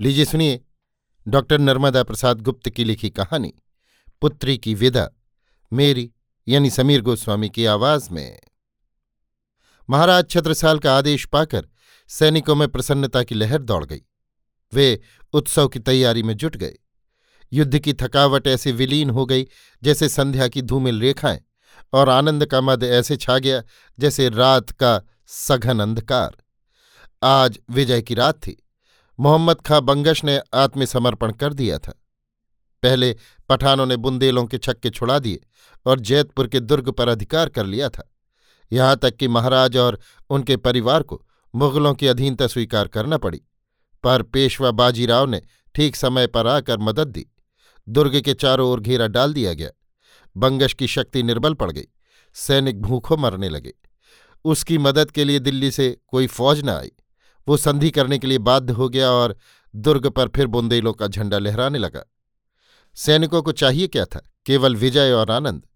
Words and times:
लीजिए 0.00 0.24
सुनिए, 0.24 0.64
डॉक्टर 1.28 1.58
नर्मदा 1.58 2.02
प्रसाद 2.02 2.40
गुप्त 2.40 2.70
की 2.70 2.84
लिखी 2.84 3.10
कहानी, 3.10 3.54
पुत्री 4.20 4.58
की 4.58 4.74
विदा, 4.74 5.10
मेरी 5.72 6.12
यानी 6.48 6.70
समीर 6.70 7.00
गोस्वामी 7.00 7.48
की 7.48 7.64
आवाज़ 7.64 8.10
में। 8.10 8.40
महाराज 9.90 10.30
छत्रसाल 10.30 10.78
का 10.78 10.98
आदेश 10.98 11.26
पाकर 11.26 11.68
सैनिकों 12.08 12.54
में 12.54 12.68
प्रसन्नता 12.68 13.22
की 13.22 13.34
लहर 13.34 13.62
दौड़ 13.62 13.84
गई। 13.84 14.00
वे 14.72 15.00
उत्सव 15.32 15.68
की 15.68 15.78
तैयारी 15.78 16.22
में 16.22 16.36
जुट 16.36 16.56
गए। 16.56 16.74
युद्ध 17.52 17.78
की 17.78 17.92
थकावट 17.92 18.46
ऐसे 18.46 18.72
विलीन 18.72 19.10
हो 19.10 19.26
गई 19.26 19.46
जैसे 19.82 20.08
संध्या 20.08 20.48
की 20.48 20.62
धूमिल 20.62 21.00
रेखाएँ 21.00 21.40
और 21.92 22.08
आनंद 22.08 22.46
का 22.46 22.60
मद 22.60 22.84
ऐसे 22.84 23.16
छा 23.16 23.38
गया 23.38 23.62
जैसे 23.98 24.28
रात 24.28 24.70
का 24.70 25.02
सघन 25.26 25.80
अंधकार। 25.80 26.36
आज 27.22 27.58
विजय 27.70 28.02
की 28.02 28.14
रात 28.14 28.34
थी। 28.34 28.61
मोहम्मद 29.18 29.60
खां 29.60 29.80
बंगश 29.80 30.24
ने 30.24 30.40
आत्मसमर्पण 30.54 31.32
कर 31.32 31.52
दिया 31.52 31.78
था। 31.78 31.92
पहले 32.82 33.14
पठानों 33.48 33.86
ने 33.86 33.96
बुंदेलों 33.96 34.44
के 34.46 34.58
छक्के 34.58 34.90
छुड़ा 34.90 35.18
दिए 35.18 35.40
और 35.86 36.00
जैतपुर 36.00 36.46
के 36.46 36.60
दुर्ग 36.60 36.90
पर 36.90 37.08
अधिकार 37.08 37.48
कर 37.48 37.66
लिया 37.66 37.88
था। 37.88 38.08
यहाँ 38.70 38.96
तक 38.96 39.16
कि 39.16 39.28
महाराज 39.28 39.76
और 39.76 39.98
उनके 40.30 40.56
परिवार 40.56 41.02
को 41.02 41.22
मुगलों 41.54 41.94
की 41.94 42.06
अधीनता 42.06 42.46
स्वीकार 42.46 42.88
करना 42.88 43.16
पड़ी, 43.18 43.40
पर 44.04 44.22
पेशवा 44.22 44.70
बाजीराव 44.70 45.26
ने 45.26 45.40
ठीक 45.74 45.96
समय 45.96 46.26
पर 46.26 46.46
आकर 46.46 46.78
मदद 46.78 47.08
दी। 47.08 47.26
दुर्ग 47.86 48.20
के 48.20 48.34
चारों 48.34 48.68
ओर 48.70 48.80
घेरा 48.80 49.06
डाल 49.08 49.32
दिया 49.34 49.52
गया। 49.54 49.70
बंगश 50.36 50.74
की 50.74 50.86
शक्ति 50.86 51.22
निर्बल 51.22 51.54
पड़ 51.54 51.70
गई। 51.70 51.86
सैनिक 52.36 52.80
भूखों 52.82 53.16
मरने 53.16 53.48
लगे। 53.48 53.72
उसकी 54.44 54.78
मदद 54.78 55.10
के 55.10 55.24
लिए 55.24 55.38
दिल्ली 55.38 55.70
से 55.70 55.96
कोई 56.08 56.26
फौज 56.26 56.64
न 56.64 56.68
आई। 56.68 56.92
वो 57.48 57.56
संधि 57.56 57.90
करने 57.90 58.18
के 58.18 58.26
लिए 58.26 58.38
बाध्य 58.38 58.72
हो 58.72 58.88
गया 58.88 59.10
और 59.10 59.36
दुर्ग 59.76 60.06
पर 60.06 60.28
फिर 60.28 60.46
बुंदेलों 60.46 60.92
का 60.92 61.06
झंडा 61.06 61.38
लहराने 61.38 61.78
लगा। 61.78 62.04
सैनिकों 62.94 63.42
को 63.42 63.52
चाहिए 63.52 63.86
क्या 63.86 64.04
था? 64.04 64.32
केवल 64.46 64.76
विजय 64.76 65.12
और 65.12 65.30
आनंद। 65.30 65.66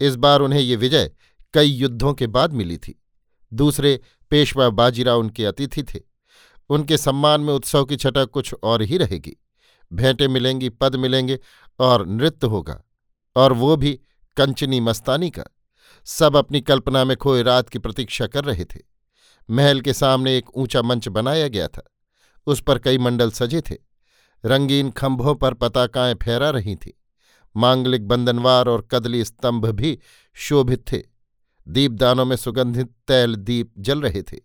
इस 0.00 0.16
बार 0.16 0.40
उन्हें 0.40 0.60
ये 0.60 0.76
विजय 0.76 1.10
कई 1.54 1.66
युद्धों 1.66 2.14
के 2.14 2.26
बाद 2.26 2.52
मिली 2.52 2.78
थी। 2.78 3.02
दूसरे 3.52 4.00
पेशवा 4.30 4.68
बाजीराव 4.68 5.20
उनके 5.20 5.44
अतिथि 5.44 5.82
थे। 5.82 6.00
उनके 6.68 6.96
सम्मान 6.96 7.40
में 7.40 7.54
उत्सव 7.54 7.84
की 7.84 7.96
छटा 7.96 8.24
कुछ 8.24 8.54
और 8.62 8.82
ही 8.82 8.96
रहेगी। 8.98 9.42
भेंटें 9.92 10.28
मिलेंगी, 10.28 10.68
पद 10.68 10.96
मिलेंगे 10.96 11.38
और 11.78 12.06
नृत्य 12.06 12.46
होगा। 12.46 12.82
और 13.36 13.52
वो 13.52 13.76
भी 13.76 14.00
कंचनी 14.36 14.80
मस्तानी 14.80 15.30
का। 15.30 15.44
सब 16.04 16.36
अपनी 16.36 16.60
कल्पना 16.60 17.04
में 17.04 17.16
खोए 17.16 17.42
रात 17.42 17.68
की 17.68 17.78
प्रतीक्षा 17.78 18.26
कर 18.26 18.44
रहे 18.44 18.64
थे। 18.64 18.95
महल 19.50 19.80
के 19.80 19.92
सामने 19.92 20.36
एक 20.36 20.56
ऊँचा 20.56 20.82
मंच 20.82 21.08
बनाया 21.08 21.48
गया 21.48 21.68
था। 21.68 21.92
उस 22.46 22.60
पर 22.60 22.78
कई 22.78 22.98
मंडल 22.98 23.30
सजे 23.30 23.60
थे। 23.60 23.76
रंगीन 24.44 24.90
खंभों 24.90 25.34
पर 25.34 25.54
पताकाएँ 25.54 26.14
फहरा 26.14 26.50
रही 26.50 26.76
थीं। 26.76 26.92
मांगलिक 27.56 28.08
बंधनवार 28.08 28.68
और 28.68 28.88
कदली 28.90 29.24
स्तंभ 29.24 29.66
भी 29.66 29.98
शोभित 30.34 30.92
थे। 30.92 31.02
दीपदानों 31.68 32.24
में 32.24 32.36
सुगंधित 32.36 32.92
तैल 33.08 33.36
दीप 33.36 33.72
जल 33.78 34.00
रहे 34.00 34.22
थे। 34.22 34.36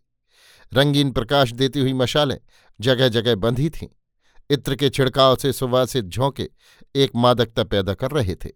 रंगीन 0.74 1.12
प्रकाश 1.12 1.52
देती 1.52 1.80
हुई 1.80 1.94
मशालें 1.94 2.38
जगह 2.82 3.08
जगह 3.08 3.36
बंधी 3.36 3.70
थीं। 3.70 3.88
इत्र 4.50 4.76
के 4.76 4.90
छिड़काव 4.90 5.36
से 5.36 5.54
सुवासित 5.54 6.06
झोंके 6.06 6.50
एक 6.96 7.12
मादकता 7.16 7.64
पैदा 7.64 7.94
कर 7.94 8.12
रहे 8.12 8.36
थे। 8.36 8.50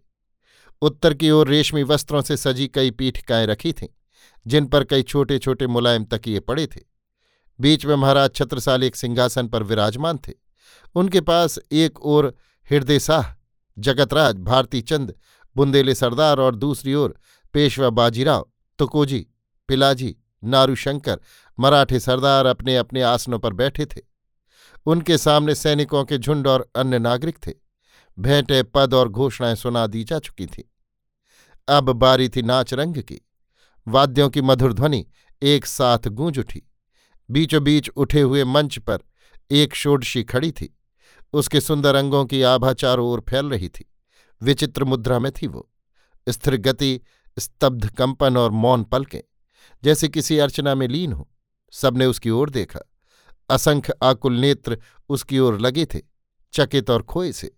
उत्तर 0.82 1.14
की 1.14 1.30
ओर 1.30 1.48
रेशमी 1.48 1.82
वस्त्रों 1.82 2.22
से 2.22 2.36
सजी 2.36 2.68
कई 2.68 2.90
पीठिकाएँ 2.90 3.46
रखी 3.46 3.72
थीं। 3.72 3.88
जिन 4.46 4.66
पर 4.66 4.84
कई 4.84 5.02
छोटे 5.02 5.38
छोटे 5.38 5.66
मुलायम 5.66 6.04
तकिए 6.04 6.40
पड़े 6.40 6.66
थे। 6.66 6.80
बीच 7.60 7.86
में 7.86 7.96
महाराज 7.96 8.30
छत्रसाल 8.34 8.84
एक 8.84 8.96
सिंहासन 8.96 9.48
पर 9.48 9.62
विराजमान 9.62 10.18
थे। 10.18 10.32
उनके 10.94 11.20
पास 11.20 11.58
एक 11.72 12.00
ओर 12.00 12.34
हृदय 12.70 12.98
शाह 12.98 13.34
जगतराज 13.78 14.36
भारती 14.36 14.80
चंद 14.80 15.14
बुंदेले 15.56 15.94
सरदार 15.94 16.40
और 16.40 16.54
दूसरी 16.54 16.94
ओर 16.94 17.18
पेशवा 17.52 17.90
बाजीराव, 17.90 18.50
तुकोजी, 18.78 19.26
पिलाजी, 19.68 20.16
नारूशंकर, 20.44 21.20
मराठे 21.60 22.00
सरदार 22.00 22.46
अपने 22.46 22.76
अपने 22.76 23.02
आसनों 23.02 23.38
पर 23.38 23.52
बैठे 23.52 23.86
थे। 23.86 24.00
उनके 24.86 25.18
सामने 25.18 25.54
सैनिकों 25.54 26.04
के 26.04 26.18
झुंड 26.18 26.46
और 26.46 26.70
अन्य 26.76 26.98
नागरिक 26.98 27.38
थे। 27.46 27.52
भेंटे, 28.18 28.62
पद 28.62 28.94
और 28.94 29.08
घोषणाएँ 29.08 29.54
सुना 29.54 29.86
दी 29.86 30.04
जा 30.04 30.18
चुकी 30.18 30.46
थीं। 30.46 30.62
अब 31.68 31.92
बारी 31.92 32.28
थी 32.28 32.42
नाच 32.42 32.74
रंग 32.74 32.96
की। 32.96 33.25
वाद्यों 33.88 34.30
की 34.30 34.42
मधुर 34.42 34.72
ध्वनि 34.72 35.06
एक 35.42 35.66
साथ 35.66 36.08
गूंज 36.08 36.38
उठी। 36.38 36.62
बीचों 37.30 37.62
बीच 37.64 37.88
उठे 37.88 38.20
हुए 38.20 38.44
मंच 38.44 38.78
पर 38.78 38.98
एक 39.50 39.74
षोडशी 39.74 40.22
खड़ी 40.24 40.52
थी। 40.52 40.78
उसके 41.32 41.60
सुंदर 41.60 41.94
अंगों 41.94 42.24
की 42.24 42.42
आभा 42.42 42.72
चारों 42.72 43.08
ओर 43.08 43.24
फैल 43.28 43.46
रही 43.46 43.68
थी। 43.68 43.92
विचित्र 44.42 44.84
मुद्रा 44.84 45.18
में 45.18 45.32
थी 45.32 45.46
वो। 45.46 45.70
स्थिर 46.28 46.56
गति, 46.56 47.00
स्तब्ध 47.38 47.88
कंपन 47.90 48.36
और 48.36 48.50
मौन 48.50 48.84
पलकें, 48.84 49.20
जैसे 49.84 50.08
किसी 50.08 50.38
अर्चना 50.38 50.74
में 50.74 50.88
लीन 50.88 51.12
हो, 51.12 51.28
सबने 51.72 52.06
उसकी 52.06 52.30
ओर 52.30 52.50
देखा। 52.50 52.80
असंख्य 53.50 53.92
आकुल 54.02 54.38
नेत्र 54.38 54.78
उसकी 55.08 55.38
ओर 55.38 55.60
लगे 55.60 55.86
थे, 55.86 56.00
चकित 56.52 56.90
और 56.90 57.02
खोए 57.02 57.32
से। 57.32 57.56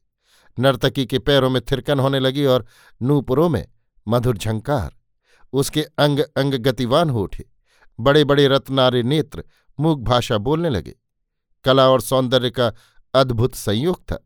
नर्तकी 0.59 1.07
के 1.07 1.19
पैरों 1.19 1.51
में 1.51 1.63
थिरकन 1.63 2.01
होने 2.01 2.21
लगी 2.21 2.45
और 2.45 2.67
नूपुरों 3.03 3.49
में 3.49 3.67
मधुर 4.09 4.37
झंकार। 4.37 4.98
उसके 5.53 5.83
अंग 5.83 6.21
अंग 6.21 6.55
गतिवान 6.55 7.11
हो 7.11 7.23
उठे। 7.23 7.45
बड़े 8.01 8.25
बड़े 8.25 8.49
रत्नारे 8.49 9.03
नेत्र 9.03 9.45
मूक 9.81 10.01
भाषा 10.01 10.39
बोलने 10.39 10.71
लगे। 10.71 10.95
कला 11.65 11.89
और 11.89 12.01
सौंदर्य 12.01 12.51
का 12.51 12.73
अद्भुत 13.15 13.55
संयोग 13.55 14.01
था। 14.01 14.25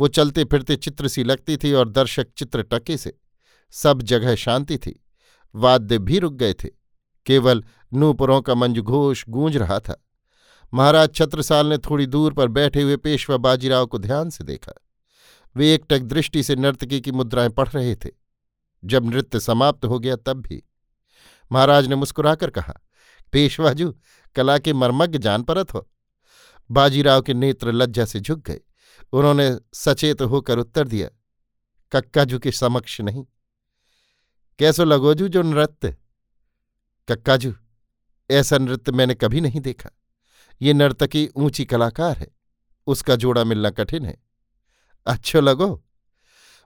वो 0.00 0.08
चलते 0.08 0.44
फिरते 0.44 0.76
चित्र 0.76 1.08
सी 1.08 1.24
लगती 1.24 1.56
थी 1.56 1.72
और 1.72 1.88
दर्शक 1.88 2.26
चित्र 2.36 2.62
टके 2.62 2.96
से। 2.96 3.18
सब 3.70 4.02
जगह 4.02 4.34
शांति 4.34 4.78
थी। 4.78 5.04
वाद्य 5.54 5.98
भी 5.98 6.18
रुक 6.18 6.32
गए 6.32 6.54
थे। 6.54 6.68
केवल 7.26 7.64
नूपुरों 7.94 8.42
का 8.42 8.54
मंजघोष 8.54 9.24
गूंज 9.28 9.56
रहा 9.56 9.80
था। 9.80 10.04
महाराज 10.74 11.14
छत्रसाल 11.14 11.66
ने 11.66 11.78
थोड़ी 11.78 12.06
दूर 12.06 12.32
पर 12.32 12.48
बैठे 12.48 12.82
हुए 12.82 12.96
पेशवा 12.96 13.36
बाजीराव 13.36 13.86
को 13.86 13.98
ध्यान 13.98 14.30
से 14.30 14.44
देखा। 14.44 14.72
वे 15.56 15.74
एकटक 15.74 15.98
दृष्टि 15.98 16.42
से 16.42 16.56
नर्तकी 16.56 17.00
की 17.00 17.12
मुद्राएँ 17.12 17.48
पढ़ 17.48 17.68
रहे 17.68 17.94
थे। 17.96 18.10
जब 18.84 19.06
नृत्य 19.06 19.40
समाप्त 19.40 19.84
हो 19.84 19.98
गया 19.98 20.16
तब 20.16 20.40
भी। 20.40 20.62
महाराज 21.52 21.86
ने 21.86 21.94
मुस्कुराकर 21.94 22.50
कहा, 22.50 22.74
पेशवाजू, 23.32 23.94
कला 24.36 24.58
के 24.58 24.72
मर्मज्ञ 24.72 25.18
जान 25.18 25.42
परत 25.42 25.74
हो। 25.74 25.88
बाजीराव 26.70 27.22
के 27.22 27.34
नेत्र 27.34 27.72
लज्जा 27.72 28.04
से 28.04 28.20
झुक 28.20 28.40
गए। 28.40 28.60
उन्होंने 29.12 29.56
सचेत 29.74 30.22
होकर 30.22 30.58
उत्तर 30.58 30.88
दिया, 30.88 31.08
कक्काजू 31.92 32.38
के 32.38 32.52
समक्ष 32.52 33.00
नहीं। 33.00 33.24
कैसो 34.58 34.84
लगोजू 34.84 35.28
जो 35.28 35.42
नृत्य? 35.42 35.96
कक्काजू, 37.08 37.54
ऐसा 38.30 38.58
नृत्य 38.58 38.92
मैंने 38.92 39.14
कभी 39.14 39.40
नहीं 39.40 39.60
देखा। 39.60 39.90
ये 40.62 40.72
नर्तकी 40.72 41.28
ऊँची 41.36 41.64
कलाकार 41.64 42.18
है, 42.18 42.28
उसका 42.86 43.16
जोड़ा 43.16 43.44
मिलना 43.44 43.70
कठिन 43.70 44.06
है। 44.06 44.16
अच्छो 45.06 45.40
लगो। 45.40 45.84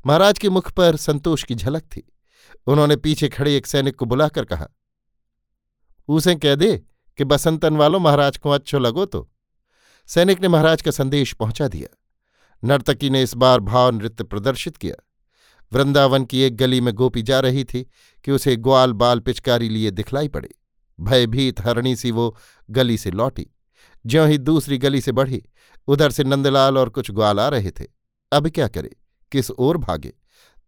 महाराज 0.04 0.38
के 0.38 0.48
मुख 0.48 0.70
पर 0.72 0.96
संतोष 0.96 1.44
की 1.44 1.54
झलक 1.54 1.82
थी। 1.82 2.02
उन्होंने 2.66 2.96
पीछे 2.96 3.28
खड़े 3.28 3.56
एक 3.56 3.66
सैनिक 3.66 3.96
को 3.96 4.04
बुलाकर 4.04 4.44
कहा, 4.44 4.66
उसे 6.08 6.34
कह 6.34 6.54
दे 6.54 6.76
कि 7.18 7.24
बसंतन 7.24 7.76
वालों, 7.76 8.00
महाराज 8.00 8.36
को 8.36 8.50
अच्छो 8.50 8.78
लगो 8.78 9.04
तो। 9.06 9.28
सैनिक 10.08 10.40
ने 10.42 10.48
महाराज 10.48 10.82
का 10.82 10.90
संदेश 10.90 11.32
पहुँचा 11.32 11.68
दिया। 11.68 11.96
नर्तकी 12.62 13.10
ने 13.10 13.22
इस 13.22 13.34
बार 13.34 13.60
भाव 13.60 13.90
नृत्य 13.90 14.24
प्रदर्शित 14.24 14.76
किया। 14.76 14.94
वृंदावन 15.72 16.24
की 16.24 16.40
एक 16.40 16.56
गली 16.56 16.80
में 16.80 16.92
गोपी 16.94 17.22
जा 17.22 17.40
रही 17.40 17.64
थी 17.64 17.82
कि 18.24 18.32
उसे 18.32 18.56
ग्वाल 18.56 18.92
बाल 18.92 19.20
पिचकारी 19.20 19.68
लिए 19.68 19.90
दिखलाई 19.90 20.28
पड़े। 20.28 20.48
भयभीत 20.98 21.60
हरणी 21.60 21.94
सी 21.96 22.10
वो 22.10 22.36
गली 22.68 22.98
से 22.98 23.10
लौटी। 23.10 23.46
ज्यों 24.06 24.28
ही 24.28 24.38
दूसरी 24.38 24.78
गली 24.78 25.00
से 25.00 25.12
बढ़ी, 25.12 25.42
उधर 25.88 26.10
से 26.10 26.24
नंदलाल 26.24 26.78
और 26.78 26.88
कुछ 26.88 27.10
ग्वाल 27.10 27.40
आ 27.40 27.48
रहे 27.48 27.70
थे। 27.70 27.86
अब 28.32 28.48
क्या 28.48 28.68
करे? 28.68 28.90
किस 29.32 29.50
ओर 29.50 29.76
भागे। 29.76 30.12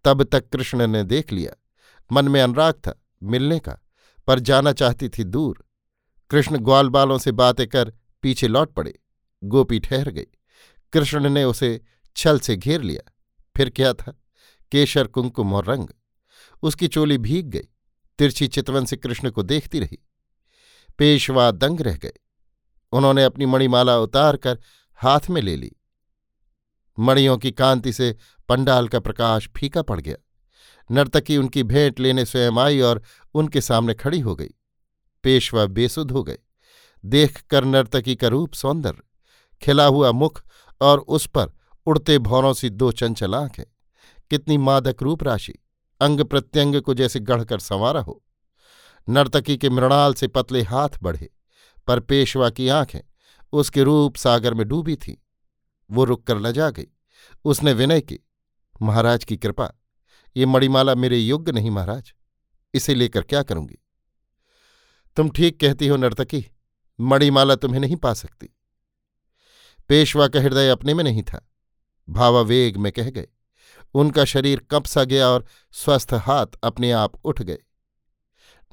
तब 0.04 0.22
तक 0.22 0.48
कृष्ण 0.48 0.86
ने 0.86 1.04
देख 1.04 1.32
लिया। 1.32 1.52
मन 2.12 2.28
में 2.28 2.42
अनुराग 2.42 2.74
था 2.74 3.02
मिलने 3.22 3.58
का, 3.58 3.78
पर 4.26 4.38
जाना 4.38 4.72
चाहती 4.72 5.08
थी 5.08 5.24
दूर। 5.24 5.64
कृष्ण 6.30 6.58
ग्वाल 6.58 6.88
बालों 6.88 7.18
से 7.18 7.32
बातें 7.32 7.66
कर 7.66 7.92
पीछे 8.22 8.48
लौट 8.48 8.74
पड़े। 8.74 8.98
गोपी 9.44 9.78
ठहर 9.78 10.10
गई। 10.10 10.26
कृष्ण 10.92 11.28
ने 11.28 11.44
उसे 11.44 11.80
छल 12.16 12.38
से 12.38 12.56
घेर 12.56 12.82
लिया। 12.82 13.12
फिर 13.56 13.70
क्या 13.70 13.92
था? 13.92 14.18
केशर 14.72 15.06
कुंकुम 15.06 15.54
और 15.54 15.64
रंग। 15.64 15.88
उसकी 16.62 16.88
चोली 16.88 17.18
भीग 17.18 17.46
गई। 17.46 17.68
तिरछी 18.18 18.48
चितवन 18.48 18.84
से 18.84 18.96
कृष्ण 18.96 19.30
को 19.30 19.42
देखती 19.42 19.80
रही। 19.80 19.98
पेशवा 20.98 21.50
दंग 21.50 21.80
रह 21.80 21.96
गए। 21.96 22.12
उन्होंने 22.92 23.24
अपनी 23.24 23.46
मणिमाला 23.46 23.98
उतार 23.98 24.36
कर 24.36 24.58
हाथ 24.94 25.20
में 25.30 25.42
ले 25.42 25.56
ली। 25.56 25.72
मणियों 26.98 27.38
की 27.38 27.52
कांति 27.52 27.92
से 27.92 28.16
पंडाल 28.48 28.88
का 28.88 29.00
प्रकाश 29.00 29.48
फीका 29.56 29.82
पड़ 29.82 30.00
गया। 30.00 30.16
नर्तकी 30.90 31.36
उनकी 31.36 31.62
भेंट 31.62 32.00
लेने 32.00 32.24
स्वयं 32.24 32.58
आई 32.58 32.80
और 32.80 33.02
उनके 33.34 33.60
सामने 33.60 33.94
खड़ी 33.94 34.20
हो 34.20 34.34
गई। 34.36 34.50
पेशवा 35.22 35.66
बेसुध 35.66 36.10
हो 36.10 36.22
गए। 36.22 36.38
देख 37.04 37.42
कर 37.42 37.64
नर्तकी 37.64 38.16
का 38.16 38.28
रूप 38.28 38.52
सौंदर्य, 38.52 39.02
खिला 39.62 39.86
हुआ 39.86 40.12
मुख 40.12 40.42
और 40.80 40.98
उस 40.98 41.26
पर 41.26 41.52
उड़ते 41.86 42.18
भौरों 42.18 42.52
सी 42.52 42.70
दो 42.70 42.92
चंचल 42.92 43.34
आँखें। 43.34 43.64
कितनी 44.30 44.58
मादक 44.58 45.02
रूप 45.02 45.22
राशि, 45.22 45.54
अंग 46.00 46.20
प्रत्यंग 46.20 46.80
को 46.80 46.94
जैसे 46.94 47.20
गढ़कर 47.20 47.58
संवारा 47.58 48.00
हो। 48.00 48.22
नर्तकी 49.08 49.56
के 49.56 49.70
मृणाल 49.70 50.14
से 50.14 50.26
पतले 50.28 50.62
हाथ 50.62 50.88
बढ़े, 51.02 51.30
पर 51.86 52.00
पेशवा 52.00 52.50
की 52.50 52.68
आँखें 52.68 53.00
उसके 53.52 53.82
रूप 53.82 54.16
सागर 54.16 54.54
में 54.54 54.68
डूबी 54.68 54.96
थी। 54.96 55.22
वो 55.90 56.04
रुककर 56.04 56.38
लजा 56.38 56.70
गई। 56.70 56.86
उसने 57.44 57.72
विनय 57.72 58.00
की 58.00 58.18
महाराज 58.82 59.24
की 59.24 59.36
कृपा, 59.36 59.70
ये 60.36 60.46
मणिमाला 60.46 60.94
मेरे 60.94 61.18
योग्य 61.18 61.52
नहीं 61.52 61.70
महाराज, 61.70 62.12
इसे 62.74 62.94
लेकर 62.94 63.22
क्या 63.22 63.42
करूँगी? 63.42 63.78
तुम 65.16 65.30
ठीक 65.30 65.60
कहती 65.60 65.86
हो 65.86 65.96
नर्तकी, 65.96 66.46
मणिमाला 67.00 67.54
तुम्हें 67.54 67.80
नहीं 67.80 67.96
पा 67.96 68.12
सकती। 68.14 68.48
पेशवा 69.88 70.28
का 70.28 70.40
हृदय 70.40 70.68
अपने 70.68 70.94
में 70.94 71.04
नहीं 71.04 71.22
था, 71.22 71.48
भावावेग 72.08 72.76
में 72.76 72.92
कह 72.92 73.10
गए। 73.10 73.28
उनका 73.94 74.24
शरीर 74.24 74.60
कप 74.70 74.86
सा 74.86 75.04
गया 75.04 75.28
और 75.28 75.44
स्वस्थ 75.72 76.14
हाथ 76.14 76.46
अपने 76.62 76.90
आप 76.92 77.14
उठ 77.24 77.42
गए। 77.42 77.58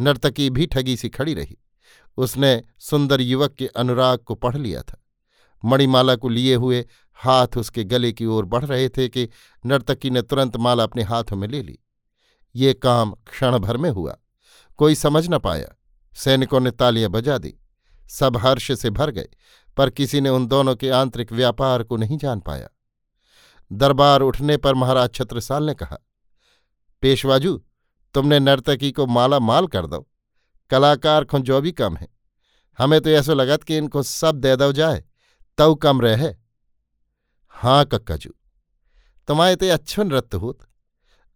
नर्तकी 0.02 0.50
भी 0.50 0.66
ठगी 0.66 0.96
सी 0.98 1.10
खड़ी 1.10 1.34
रही। 1.34 1.58
उसने 2.18 2.64
सुंदर 2.80 3.22
युवक 3.22 3.54
के 3.54 3.68
अनुराग 3.68 4.20
को 4.20 4.36
पढ़ 4.36 4.58
लिया 4.58 4.82
था। 4.82 4.98
मणिमाला 5.66 6.16
को 6.16 6.30
लिए 6.30 6.56
हुए 6.56 6.86
हाथ 7.22 7.48
उसके 7.58 7.84
गले 7.84 8.12
की 8.12 8.26
ओर 8.26 8.46
बढ़ 8.46 8.66
रहे 8.66 8.90
थे 8.90 9.10
कि 9.10 9.30
नर्तकी 9.66 10.10
ने 10.10 10.22
तुरंत 10.22 10.58
माला 10.58 10.84
अपने 10.84 11.04
हाथों 11.04 11.38
में 11.38 11.48
ले 11.48 11.62
ली। 11.64 11.80
ये 12.56 12.74
काम 12.74 13.12
क्षण 13.12 13.58
भर 13.58 13.78
में 13.78 13.90
हुआ। 13.90 14.18
कोई 14.78 14.96
समझ 14.96 15.30
न 15.30 15.40
पाया। 15.40 15.68
सैनिकों 16.16 16.60
ने 16.60 16.72
तालियाँ 16.72 17.10
बजा 17.10 17.38
दी। 17.38 17.54
सब 18.08 18.38
हर्ष 18.38 18.72
से 18.72 18.90
भर 18.90 19.12
गए, 19.12 19.28
पर 19.78 19.90
किसी 19.90 20.22
ने 20.22 20.30
उन 20.30 20.48
दोनों 20.48 20.76
के 20.76 20.90
आंतरिक 20.90 21.32
व्यापार 21.32 21.84
को 21.84 21.98
नहीं 21.98 22.18
जान 22.18 22.40
पाया। 22.40 22.70
दरबार 23.72 24.22
उठने 24.22 24.58
पर 24.58 24.74
महाराज 24.74 25.14
छत्रसाल 25.14 25.64
ने 25.64 25.74
कहा, 25.74 25.98
पेशवाजू, 27.02 27.64
तुमने 28.14 28.40
नर्तकी 28.40 28.92
को 28.92 29.06
माला 29.08 29.40
माल 29.40 29.68
कर 29.68 29.88
दो। 29.88 30.08
कलाकार 30.70 31.26
खो 31.26 31.40
जो 31.40 31.62
भी 31.62 31.72
कम 31.72 31.96
है। 31.96 32.08
हमें 32.78 33.02
तो 33.02 33.10
ऐसा 33.10 33.34
लगत 33.34 33.64
कि 33.64 33.78
इनको 33.78 34.04
सब 34.04 34.36
दे 34.36 34.56
दो 34.56 34.72
जाए। 34.72 35.04
तव 35.58 35.76
कम 35.76 36.02
रहे। 36.02 36.41
हाँ 37.62 37.86
कक्काजू। 37.86 38.30
तुम्हारे 39.28 39.56
तो 39.56 39.70
अच्छो 39.70 40.04
नृत्य 40.04 40.38
होत। 40.38 40.58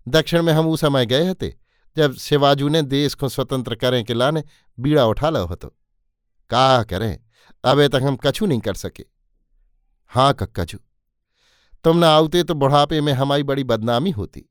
दक्षिण 0.07 0.41
में 0.43 0.51
हम 0.53 0.67
उस 0.67 0.81
समय 0.81 1.05
गए 1.05 1.33
थे 1.33 1.49
जब 1.97 2.13
शिवाजू 2.13 2.69
ने 2.69 2.81
देश 2.81 3.13
को 3.13 3.29
स्वतंत्र 3.29 3.75
करें 3.75 4.03
के 4.05 4.13
लाने 4.13 4.43
बीड़ा 4.77 5.05
उठा 5.05 5.29
लो 5.29 5.45
हो 5.45 5.55
तो 5.55 5.67
का 6.51 6.83
करें? 6.83 7.17
अबे 7.63 7.87
तक 7.87 8.01
हम 8.03 8.15
कछु 8.15 8.45
नहीं 8.45 8.59
कर 8.59 8.73
सके। 8.73 9.05
हाँ 10.11 10.33
कक्काजू। 10.33 10.77
तुम 11.85 11.97
ना 11.97 12.09
आउते 12.09 12.43
तो 12.43 12.53
बुढ़ापे 12.53 13.01
में 13.01 13.11
हमारी 13.13 13.43
बड़ी 13.43 13.63
बदनामी 13.63 14.11
होती। 14.11 14.45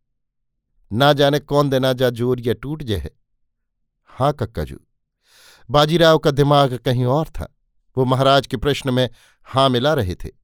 ना 0.90 1.12
जाने 1.12 1.38
कौन 1.38 1.70
देना 1.70 1.92
जा 1.92 2.10
ज़ोर 2.10 2.40
या 2.40 2.54
टूट 2.54 2.82
जे 2.82 2.96
है। 2.96 3.10
हाँ 4.10 4.32
कक्काजू। 4.32 4.78
बाजीराव 5.68 6.18
का 6.18 6.30
दिमाग 6.30 6.76
कहीं 6.76 7.04
और 7.04 7.28
था। 7.28 7.52
वो 7.96 8.04
महाराज 8.04 8.46
के 8.46 8.56
प्रश्न 8.56 8.94
में 8.94 9.08
हाँ 9.46 9.68
मिला 9.68 9.94
रहे 9.94 10.14
थे। 10.14 10.43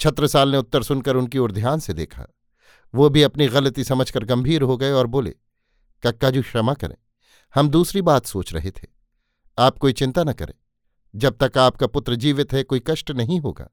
छत्रसाल 0.00 0.48
ने 0.48 0.58
उत्तर 0.58 0.82
सुनकर 0.82 1.16
उनकी 1.16 1.38
ओर 1.38 1.52
ध्यान 1.52 1.78
से 1.78 1.92
देखा। 1.92 2.26
वो 2.94 3.08
भी 3.08 3.22
अपनी 3.22 3.48
गलती 3.48 3.84
समझकर 3.84 4.24
गंभीर 4.24 4.62
हो 4.62 4.76
गए 4.76 4.90
और 4.92 5.06
बोले, 5.06 5.34
कक्काजू 6.02 6.42
क्षमा 6.42 6.74
करें, 6.74 6.96
हम 7.54 7.68
दूसरी 7.68 8.02
बात 8.02 8.26
सोच 8.26 8.52
रहे 8.54 8.70
थे। 8.70 8.86
आप 9.58 9.78
कोई 9.78 9.92
चिंता 9.92 10.24
न 10.24 10.32
करें, 10.32 10.54
जब 11.14 11.36
तक 11.42 11.58
आपका 11.58 11.86
पुत्र 11.86 12.14
जीवित 12.14 12.52
है, 12.52 12.62
कोई 12.62 12.82
कष्ट 12.86 13.10
नहीं 13.10 13.40
होगा। 13.40 13.68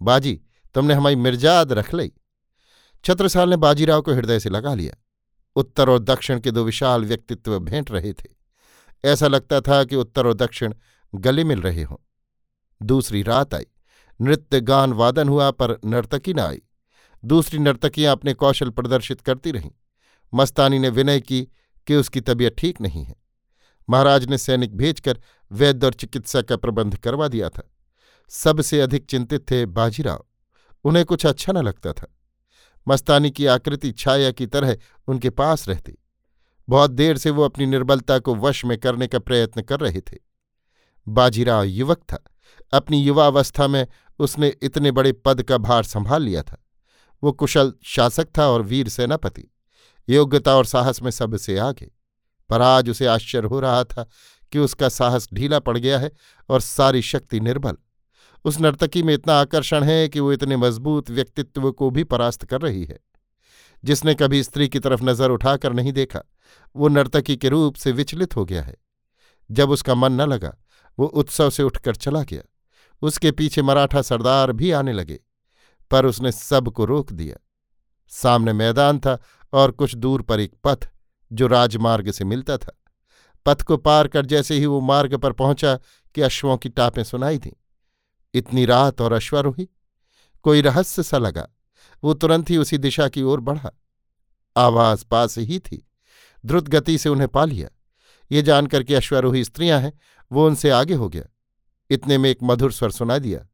बाजी, 0.00 0.40
तुमने 0.74 0.94
हमारी 0.94 1.16
मिर्जाद 1.16 1.72
रख 1.72 1.94
ली। 1.94 2.12
छत्रसाल 3.04 3.50
ने 3.50 3.56
बाजीराव 3.56 4.02
को 4.02 4.12
हृदय 4.12 4.40
से 4.40 4.50
लगा 4.50 4.74
लिया। 4.74 4.94
उत्तर 5.56 5.88
और 5.88 5.98
दक्षिण 5.98 6.40
के 6.40 6.50
दो 6.50 6.64
विशाल 6.64 7.04
व्यक्तित्व 7.04 7.58
भेंट 7.60 7.90
रहे 7.90 8.12
थे। 8.12 8.28
ऐसा 9.04 9.26
लगता 9.26 9.60
था 9.60 9.84
कि 9.84 9.96
उत्तर 9.96 10.26
और 10.26 10.34
दक्षिण 10.34 10.74
गले 11.14 11.44
मिल 11.44 11.60
रहे 11.62 11.82
हों। 11.82 11.96
दूसरी 12.82 13.22
रात 13.22 13.54
आई। 13.54 13.66
नृत्य 14.24 14.60
गान 14.60 14.92
वादन 14.92 15.28
हुआ, 15.28 15.50
पर 15.50 15.80
नर्तकी 15.84 16.34
न 16.34 16.38
आई। 16.38 16.62
दूसरी 17.24 17.58
नर्तकियाँ 17.58 18.12
अपने 18.12 18.34
कौशल 18.34 18.70
प्रदर्शित 18.70 19.20
करती 19.20 19.50
रहीं। 19.50 19.70
मस्तानी 20.34 20.78
ने 20.78 20.88
विनय 20.88 21.20
की 21.20 21.48
कि 21.86 21.94
उसकी 21.94 22.20
तबीयत 22.20 22.54
ठीक 22.58 22.80
नहीं 22.80 23.04
है। 23.04 23.16
महाराज 23.90 24.24
ने 24.24 24.38
सैनिक 24.38 24.76
भेजकर 24.76 25.20
वैद्य 25.52 25.86
और 25.86 25.94
चिकित्सा 25.94 26.42
का 26.42 26.56
प्रबंध 26.56 26.96
करवा 26.96 27.28
दिया 27.28 27.48
था। 27.48 27.70
सबसे 28.28 28.80
अधिक 28.80 29.06
चिंतित 29.06 29.50
थे 29.50 29.66
बाजीराव। 29.66 30.26
उन्हें 30.84 31.04
कुछ 31.04 31.26
अच्छा 31.26 31.52
न 31.52 31.58
लगता 31.58 31.92
था। 31.92 32.06
मस्तानी 32.88 33.30
की 33.30 33.46
आकृति 33.46 33.92
छाया 33.92 34.30
की 34.30 34.46
तरह 34.46 34.76
उनके 35.08 35.30
पास 35.30 35.68
रहती। 35.68 35.98
बहुत 36.68 36.90
देर 36.90 37.18
से 37.18 37.30
वो 37.30 37.42
अपनी 37.42 37.66
निर्बलता 37.66 38.18
को 38.18 38.34
वश 38.34 38.64
में 38.64 38.78
करने 38.78 39.06
का 39.06 39.18
प्रयत्न 39.18 39.62
कर 39.62 39.80
रहे 39.80 40.00
थे। 40.00 40.18
बाजीराव 41.08 41.62
युवक 41.62 41.98
था। 41.98 42.24
अपनी 42.72 43.02
युवावस्था 43.02 43.68
में 43.68 43.86
उसने 44.18 44.56
इतने 44.62 44.90
बड़े 44.90 45.12
पद 45.12 45.42
का 45.42 45.58
भार 45.58 45.82
संभाल 45.82 46.22
लिया 46.22 46.42
था। 46.42 46.64
वो 47.24 47.32
कुशल 47.32 47.72
शासक 47.84 48.28
था 48.38 48.48
और 48.48 48.62
वीर 48.62 48.88
सेनापति। 48.88 49.44
योग्यता 50.08 50.56
और 50.56 50.64
साहस 50.64 51.02
में 51.02 51.10
सबसे 51.10 51.58
आगे। 51.58 51.90
पर 52.50 52.62
आज 52.62 52.90
उसे 52.90 53.06
आश्चर्य 53.06 53.48
हो 53.48 53.60
रहा 53.60 53.84
था 53.84 54.08
कि 54.52 54.58
उसका 54.58 54.88
साहस 54.88 55.28
ढीला 55.34 55.58
पड़ 55.58 55.78
गया 55.78 55.98
है 55.98 56.12
और 56.48 56.60
सारी 56.60 57.02
शक्ति 57.02 57.40
निर्बल। 57.40 57.76
उस 58.44 58.60
नर्तकी 58.60 59.02
में 59.02 59.14
इतना 59.14 59.40
आकर्षण 59.40 59.82
है 59.84 60.08
कि 60.08 60.20
वो 60.20 60.32
इतने 60.32 60.56
मज़बूत 60.56 61.10
व्यक्तित्व 61.10 61.72
को 61.72 61.90
भी 61.90 62.04
परास्त 62.04 62.44
कर 62.44 62.60
रही 62.60 62.84
है। 62.84 63.00
जिसने 63.84 64.14
कभी 64.14 64.42
स्त्री 64.42 64.68
की 64.68 64.78
तरफ़ 64.78 65.02
नज़र 65.02 65.30
उठाकर 65.30 65.72
नहीं 65.72 65.92
देखा, 65.92 66.20
वो 66.76 66.88
नर्तकी 66.88 67.36
के 67.36 67.48
रूप 67.48 67.74
से 67.74 67.92
विचलित 67.92 68.36
हो 68.36 68.44
गया 68.44 68.62
है। 68.62 68.76
जब 69.50 69.70
उसका 69.70 69.94
मन 69.94 70.12
न 70.12 70.20
लगा, 70.20 70.56
वो 70.98 71.06
उत्सव 71.06 71.50
से 71.50 71.62
उठकर 71.62 71.94
चला 71.94 72.22
गया। 72.22 72.42
उसके 73.04 73.30
पीछे 73.32 73.62
मराठा 73.62 74.02
सरदार 74.02 74.52
भी 74.52 74.70
आने 74.70 74.92
लगे, 74.92 75.18
पर 75.90 76.06
उसने 76.06 76.32
सबको 76.32 76.84
रोक 76.84 77.12
दिया। 77.12 77.36
सामने 78.08 78.52
मैदान 78.52 78.98
था 78.98 79.18
और 79.52 79.70
कुछ 79.70 79.94
दूर 79.94 80.22
पर 80.22 80.40
एक 80.40 80.52
पथ, 80.64 80.88
जो 81.32 81.46
राजमार्ग 81.46 82.10
से 82.10 82.24
मिलता 82.24 82.56
था। 82.58 82.72
पथ 83.46 83.62
को 83.62 83.76
पार 83.76 84.08
कर 84.08 84.26
जैसे 84.26 84.54
ही 84.54 84.66
वो 84.66 84.80
मार्ग 84.80 85.14
पर 85.14 85.32
पहुँचा 85.32 85.76
कि 86.14 86.20
अश्वों 86.20 86.56
की 86.56 86.68
टापें 86.68 87.04
सुनाई 87.04 87.38
थीं 87.38 87.52
इतनी 88.34 88.64
रात 88.66 89.00
और 89.00 89.12
अश्वारोही 89.12 89.68
कोई 90.42 90.60
रहस्य 90.60 91.02
सा 91.02 91.18
लगा। 91.18 91.48
वो 92.04 92.14
तुरंत 92.14 92.50
ही 92.50 92.56
उसी 92.56 92.78
दिशा 92.78 93.08
की 93.08 93.22
ओर 93.22 93.40
बढ़ा। 93.40 93.70
आवाज़ 94.56 95.04
पास 95.10 95.38
ही 95.38 95.58
थी। 95.58 95.88
द्रुत 96.44 96.68
गति 96.68 96.98
से 96.98 97.08
उन्हें 97.08 97.28
पा 97.28 97.44
लिया। 97.44 97.68
ये 98.32 98.42
जानकर 98.42 98.82
कि 98.82 98.94
अश्वारोही 98.94 99.44
स्त्रियाँ 99.44 99.80
हैं, 99.80 99.92
वो 100.32 100.46
उनसे 100.46 100.70
आगे 100.70 100.94
हो 100.94 101.08
गया। 101.08 101.24
इतने 101.90 102.18
में 102.18 102.30
एक 102.30 102.38
मधुर 102.42 102.72
स्वर 102.72 102.90
सुना 102.90 103.18
दिया, 103.18 103.46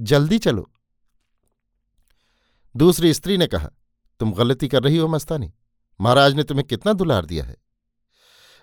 जल्दी 0.00 0.38
चलो। 0.38 0.70
दूसरी 2.76 3.14
स्त्री 3.14 3.36
ने 3.36 3.46
कहा, 3.46 3.70
तुम 4.20 4.32
गलती 4.32 4.68
कर 4.68 4.82
रही 4.82 4.96
हो 4.96 5.08
मस्तानी, 5.08 5.52
महाराज 6.00 6.34
ने 6.34 6.42
तुम्हें 6.42 6.66
कितना 6.66 6.92
दुलार 6.92 7.26
दिया 7.26 7.44
है? 7.44 7.56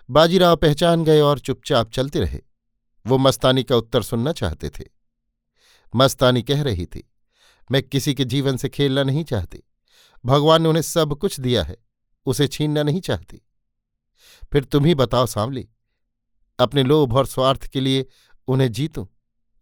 बाजीराव 0.09 0.55
पहचान 0.55 1.03
गए 1.03 1.21
और 1.21 1.39
चुपचाप 1.39 1.91
चलते 1.91 2.19
रहे। 2.19 2.41
वो 3.07 3.17
मस्तानी 3.17 3.63
का 3.63 3.75
उत्तर 3.75 4.03
सुनना 4.03 4.31
चाहते 4.31 4.69
थे। 4.69 4.83
मस्तानी 5.95 6.41
कह 6.43 6.61
रही 6.63 6.85
थी, 6.85 7.11
मैं 7.71 7.83
किसी 7.83 8.13
के 8.13 8.25
जीवन 8.25 8.57
से 8.57 8.69
खेलना 8.69 9.03
नहीं 9.03 9.23
चाहती। 9.23 9.63
भगवान 10.25 10.61
ने 10.61 10.69
उन्हें 10.69 10.81
सब 10.81 11.15
कुछ 11.15 11.39
दिया 11.39 11.63
है, 11.63 11.77
उसे 12.25 12.47
छीनना 12.47 12.83
नहीं 12.83 13.01
चाहती। 13.01 13.41
फिर 14.51 14.63
तुम 14.63 14.85
ही 14.85 14.95
बताओ, 14.95 15.25
सांवली, 15.25 15.67
अपने 16.59 16.83
लोभ 16.83 17.13
और 17.13 17.25
स्वार्थ 17.25 17.67
के 17.67 17.79
लिए 17.79 18.05
उन्हें 18.47 18.71
जीतूं? 18.71 19.05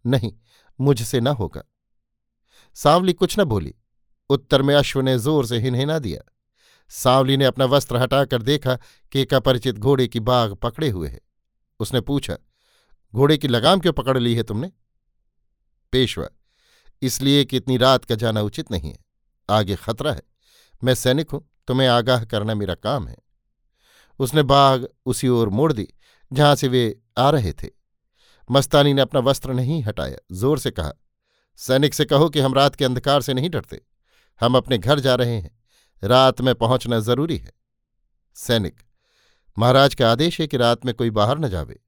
नहीं, 0.04 0.32
मुझसे 0.80 1.20
न 1.20 1.26
होगा। 1.26 1.62
सांवली 2.76 3.12
कुछ 3.12 3.38
न 3.38 3.44
बोली। 3.44 3.74
उत्तर 4.30 4.62
में 4.62 4.74
अश्व 4.74 5.00
ने 5.00 5.18
ज़ोर 5.18 5.46
से 5.46 5.58
हिनहिना 5.58 5.98
दिया। 5.98 6.20
सांवली 6.90 7.36
ने 7.36 7.44
अपना 7.44 7.64
वस्त्र 7.64 7.96
हटाकर 7.96 8.42
देखा 8.42 8.76
कि 9.12 9.20
एक 9.20 9.34
अपरिचित 9.34 9.78
घोड़े 9.78 10.06
की 10.08 10.20
बाघ 10.20 10.50
पकड़े 10.52 10.88
हुए 10.88 11.08
है। 11.08 11.20
उसने 11.80 12.00
पूछा, 12.00 12.36
घोड़े 13.14 13.38
की 13.38 13.48
लगाम 13.48 13.80
क्यों 13.80 13.92
पकड़ 13.92 14.18
ली 14.18 14.34
है 14.34 14.42
तुमने? 14.42 14.70
पेशवा, 15.92 16.28
इसलिए 17.02 17.44
कि 17.44 17.56
इतनी 17.56 17.76
रात 17.76 18.04
का 18.04 18.14
जाना 18.14 18.42
उचित 18.42 18.70
नहीं 18.70 18.90
है। 18.90 18.98
आगे 19.50 19.76
खतरा 19.76 20.12
है। 20.12 20.22
मैं 20.84 20.94
सैनिक 20.94 21.30
हूँ, 21.30 21.48
तुम्हें 21.68 21.88
आगाह 21.88 22.24
करना 22.24 22.54
मेरा 22.54 22.74
काम 22.74 23.08
है। 23.08 23.16
उसने 24.20 24.42
बाघ 24.42 24.84
उसी 25.06 25.28
ओर 25.28 25.48
मोड़ 25.48 25.72
दी, 25.72 25.88
जहाँ 26.32 26.54
से 26.54 26.68
वे 26.68 27.00
आ 27.18 27.30
रहे 27.30 27.52
थे। 27.52 27.68
मस्तानी 28.50 28.92
ने 28.94 29.02
अपना 29.02 29.20
वस्त्र 29.20 29.52
नहीं 29.52 29.82
हटाया, 29.82 30.16
ज़ोर 30.32 30.58
से 30.58 30.70
कहा, 30.70 30.92
सैनिक 31.58 31.94
से 31.94 32.04
कहो 32.04 32.28
कि 32.28 32.40
हम 32.40 32.54
रात 32.54 32.74
के 32.74 32.84
अंधकार 32.84 33.22
से 33.22 33.34
नहीं 33.34 33.50
डरते। 33.50 33.80
हम 34.40 34.56
अपने 34.56 34.78
घर 34.78 35.00
जा 35.00 35.14
रहे 35.14 35.36
हैं। 35.36 35.58
रात 36.02 36.40
में 36.40 36.54
पहुँचना 36.54 36.98
ज़रूरी 37.00 37.36
है। 37.36 37.52
सैनिक, 38.36 38.80
महाराज 39.56 39.94
का 39.94 40.10
आदेश 40.12 40.40
है 40.40 40.46
कि 40.46 40.56
रात 40.56 40.84
में 40.86 40.94
कोई 40.94 41.10
बाहर 41.10 41.38
न 41.38 41.48
जावे। 41.48 41.80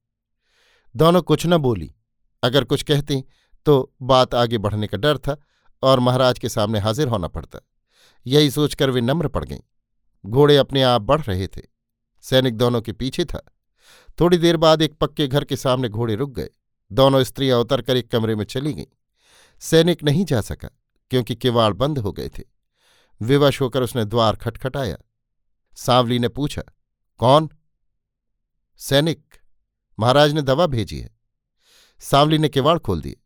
दोनों 0.95 1.23
कुछ 1.23 1.47
न 1.47 1.57
बोली। 1.59 1.95
अगर 2.43 2.65
कुछ 2.65 2.83
कहती 2.83 3.23
तो 3.67 3.95
बात 4.03 4.35
आगे 4.35 4.59
बढ़ने 4.59 4.87
का 4.87 4.99
डर 4.99 5.19
था 5.19 5.37
और 5.83 6.01
महाराज 6.01 6.39
के 6.39 6.49
सामने 6.49 6.79
हाजिर 6.79 7.09
होना 7.09 7.29
पड़ता। 7.29 7.59
यही 8.27 8.51
सोचकर 8.51 8.91
वे 8.91 9.01
नम्र 9.01 9.29
पड़ 9.29 9.45
गईं। 9.45 9.61
घोड़े 10.25 10.57
अपने 10.57 10.83
आप 10.83 11.03
बढ़ 11.03 11.21
रहे 11.21 11.47
थे। 11.47 11.63
सैनिक 12.25 12.57
दोनों 12.57 12.81
के 12.83 12.93
पीछे 12.93 13.25
था। 13.25 13.43
थोड़ी 14.21 14.39
देर 14.39 14.57
बाद 14.57 14.83
एक 14.83 14.95
पक्के 14.95 15.27
घर 15.27 15.45
के 15.45 15.57
सामने 15.57 15.89
घोड़े 15.89 16.15
रुक 16.15 16.31
गए। 16.31 16.49
दोनों 16.93 17.23
स्त्रियाँ 17.25 17.59
उतरकर 17.59 17.97
एक 17.97 18.11
कमरे 18.11 18.35
में 18.35 18.45
चली 18.45 18.73
गईं। 18.73 18.87
सैनिक 19.61 20.03
नहीं 20.05 20.25
जा 20.25 20.41
सका, 20.41 20.69
क्योंकि 21.11 21.35
किवाड़ 21.35 21.73
बंद 21.73 21.99
हो 21.99 22.13
गए 22.13 22.29
थे। 22.29 22.43
विवश 23.23 23.61
होकर 23.61 23.83
उसने 23.83 24.05
द्वार 24.05 24.37
खटखटाया। 24.37 24.97
सांवली 25.77 26.19
ने 26.19 26.29
पूछा, 26.29 26.63
कौन? 27.19 27.49
सैनिक। 28.77 29.35
महाराज 29.99 30.33
ने 30.33 30.43
दवा 30.43 30.67
भेजी 30.67 30.99
है। 30.99 31.11
सांवली 32.01 32.39
ने 32.39 32.49
किवाड़ 32.49 32.79
खोल 32.79 33.01
दिए। 33.01 33.17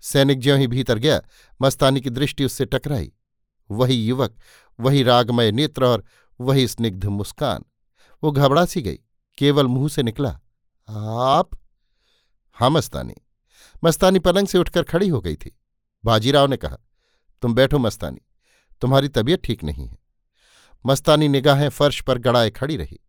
सैनिक 0.00 0.40
ज्यों 0.40 0.58
ही 0.58 0.66
भीतर 0.66 0.98
गया, 0.98 1.20
मस्तानी 1.62 2.00
की 2.00 2.10
दृष्टि 2.10 2.44
उससे 2.44 2.64
टकराई। 2.64 3.12
वही 3.70 3.94
युवक, 4.06 4.36
वही 4.80 5.02
रागमय 5.02 5.52
नेत्र 5.52 5.84
और 5.84 6.04
वही 6.40 6.68
स्निग्ध 6.68 7.04
मुस्कान। 7.06 7.64
वो 8.22 8.32
घबरा 8.32 8.64
सी 8.64 8.82
गई। 8.82 8.98
केवल 9.40 9.66
मुँह 9.66 9.88
से 9.88 10.02
निकला। 10.02 10.30
आप? 11.28 11.50
हाँ 12.52 12.70
मस्तानी। 12.70 13.14
मस्तानी 13.84 14.18
पलंग 14.18 14.46
से 14.46 14.58
उठकर 14.58 14.82
खड़ी 14.82 15.08
हो 15.08 15.20
गई 15.20 15.36
थी। 15.36 15.58
बाजीराव 16.04 16.46
ने 16.46 16.56
कहा, 16.56 16.76
तुम 17.42 17.54
बैठो 17.54 17.78
मस्तानी, 17.78 18.20
तुम्हारी 18.80 19.08
तबीयत 19.08 19.42
ठीक 19.44 19.64
नहीं 19.64 19.86
है। 19.86 19.98
मस्तानी 20.86 21.28
निगाहें 21.28 21.68
फर्श 21.68 22.00
पर 22.00 22.18
गड़ाए 22.18 22.50
खड़ी 22.50 22.76
रही। 22.76 23.00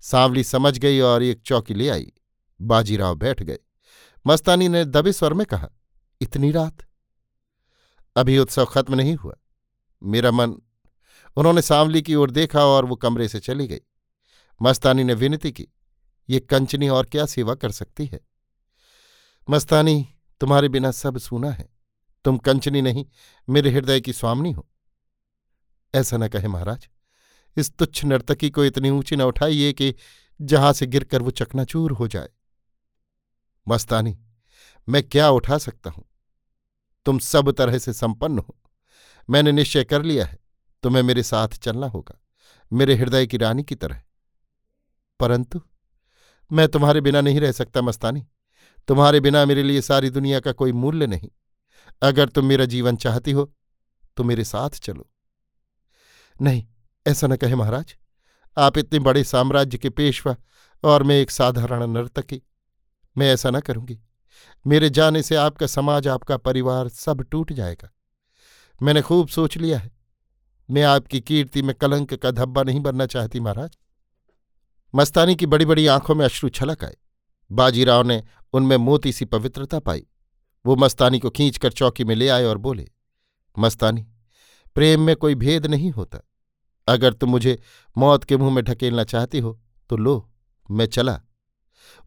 सांवली 0.00 0.44
समझ 0.44 0.78
गई 0.78 1.00
और 1.00 1.22
एक 1.22 1.40
चौकी 1.40 1.74
ले 1.74 1.88
आई। 1.88 2.12
बाजीराव 2.60 3.14
बैठ 3.14 3.42
गए। 3.42 3.58
मस्तानी 4.26 4.68
ने 4.68 4.84
दबे 4.84 5.12
स्वर 5.12 5.32
में 5.32 5.46
कहा, 5.46 5.68
इतनी 6.20 6.50
रात? 6.50 6.76
अभी 8.16 8.38
उत्सव 8.38 8.64
खत्म 8.64 8.94
नहीं 8.94 9.14
हुआ। 9.14 9.34
मेरा 10.02 10.30
मन 10.30 10.54
उन्होंने 11.36 11.62
सांवली 11.62 12.02
की 12.02 12.14
ओर 12.14 12.30
देखा 12.30 12.64
और 12.64 12.84
वो 12.84 12.96
कमरे 12.96 13.28
से 13.28 13.40
चली 13.40 13.66
गई। 13.66 13.80
मस्तानी 14.62 15.04
ने 15.04 15.14
विनती 15.14 15.52
की 15.52 15.68
ये 16.28 16.40
कंचनी 16.40 16.88
और 16.88 17.06
क्या 17.06 17.26
सेवा 17.26 17.54
कर 17.54 17.70
सकती 17.70 18.06
है? 18.06 18.20
मस्तानी, 19.50 20.08
तुम्हारे 20.40 20.68
बिना 20.68 20.90
सब 20.90 21.18
सूना 21.18 21.50
है। 21.50 21.68
तुम 22.24 22.38
कंचनी 22.38 22.82
नहीं, 22.82 23.06
मेरे 23.48 23.70
हृदय 23.70 24.00
की 24.00 24.12
स्वामनी 24.12 24.52
हो। 24.52 24.68
ऐसा 25.94 26.16
न 26.16 26.28
कहे 26.28 26.48
महाराज, 26.48 26.88
इस 27.56 27.70
तुच्छ 27.70 28.04
नर्तकी 28.04 28.50
को 28.50 28.64
इतनी 28.64 28.90
ऊँची 28.90 29.16
न 29.16 29.22
उठाइए 29.22 29.72
कि 29.72 29.94
जहाँ 30.40 30.72
से 30.72 30.86
गिरकर 30.86 31.22
वो 31.22 31.30
चकनाचूर 31.30 31.92
हो 31.92 32.08
जाए। 32.08 32.28
मस्तानी, 33.68 34.18
मैं 34.88 35.02
क्या 35.02 35.30
उठा 35.30 35.58
सकता 35.58 35.90
हूँ? 35.90 36.04
तुम 37.06 37.18
सब 37.18 37.50
तरह 37.50 37.78
से 37.78 37.92
संपन्न 37.92 38.38
हो। 38.38 38.56
मैंने 39.30 39.52
निश्चय 39.52 39.84
कर 39.84 40.02
लिया 40.02 40.26
है, 40.26 40.38
तुम्हें 40.82 41.02
मेरे 41.02 41.22
साथ 41.22 41.48
चलना 41.48 41.86
होगा, 41.86 42.20
मेरे 42.72 42.94
हृदय 42.94 43.26
की 43.26 43.36
रानी 43.36 43.62
की 43.62 43.74
तरह। 43.74 44.02
परंतु 45.20 45.62
मैं 46.52 46.68
तुम्हारे 46.68 47.00
बिना 47.00 47.20
नहीं 47.20 47.40
रह 47.40 47.52
सकता, 47.52 47.82
मस्तानी। 47.82 48.26
तुम्हारे 48.88 49.20
बिना 49.20 49.44
मेरे 49.44 49.62
लिए 49.62 49.80
सारी 49.80 50.10
दुनिया 50.10 50.40
का 50.40 50.52
कोई 50.52 50.72
मूल्य 50.72 51.06
नहीं। 51.06 51.28
अगर 52.02 52.28
तुम 52.28 52.44
मेरा 52.44 52.64
जीवन 52.64 52.96
चाहती 52.96 53.32
हो 53.32 53.52
तो 54.16 54.24
मेरे 54.24 54.44
साथ 54.44 54.70
चलो। 54.70 55.10
नहीं, 56.42 56.66
ऐसा 57.06 57.26
न 57.26 57.36
कहे 57.36 57.54
महाराज। 57.54 57.96
आप 58.58 58.78
इतने 58.78 58.98
बड़े 58.98 59.24
साम्राज्य 59.24 59.78
के 59.78 59.90
पेशवा 59.90 60.36
और 60.84 61.02
मैं 61.02 61.16
एक 61.16 61.30
साधारण 61.30 61.86
नर्तकी। 61.86 62.42
मैं 63.18 63.32
ऐसा 63.34 63.50
न 63.50 63.60
करूँगी। 63.60 63.98
मेरे 64.66 64.90
जाने 64.90 65.22
से 65.22 65.36
आपका 65.36 65.66
समाज, 65.66 66.08
आपका 66.08 66.36
परिवार 66.36 66.88
सब 66.88 67.22
टूट 67.22 67.52
जाएगा। 67.52 67.90
मैंने 68.82 69.02
खूब 69.02 69.28
सोच 69.28 69.56
लिया 69.56 69.78
है। 69.78 69.90
मैं 70.70 70.82
आपकी 70.82 71.20
कीर्ति 71.20 71.62
में 71.62 71.74
कलंक 71.74 72.14
का 72.14 72.30
धब्बा 72.30 72.62
नहीं 72.62 72.80
बनना 72.80 73.06
चाहती 73.06 73.40
महाराज। 73.40 73.76
मस्तानी 74.94 75.36
की 75.36 75.46
बड़ी 75.46 75.64
बड़ी 75.64 75.86
आँखों 75.86 76.14
में 76.14 76.24
अश्रु 76.24 76.48
छलक 76.48 76.84
आए। 76.84 76.96
बाजीराव 77.52 78.02
ने 78.02 78.22
उनमें 78.52 78.76
मोती 78.76 79.12
सी 79.12 79.24
पवित्रता 79.24 79.78
पाई। 79.78 80.06
वो 80.66 80.76
मस्तानी 80.76 81.18
को 81.18 81.30
खींचकर 81.30 81.72
चौकी 81.72 82.04
में 82.04 82.14
ले 82.14 82.28
आए 82.28 82.44
और 82.44 82.58
बोले, 82.58 82.88
मस्तानी, 83.58 84.06
प्रेम 84.74 85.00
में 85.00 85.14
कोई 85.16 85.34
भेद 85.34 85.66
नहीं 85.66 85.90
होता। 85.90 86.18
अगर 86.88 87.12
तुम 87.12 87.30
मुझे 87.30 87.60
मौत 87.98 88.24
के 88.24 88.36
मुँह 88.36 88.54
में 88.54 88.64
ढकेलना 88.64 89.04
चाहती 89.04 89.38
हो 89.38 89.60
तो 89.90 89.96
लो, 89.96 90.32
मैं 90.70 90.86
चला। 90.86 91.20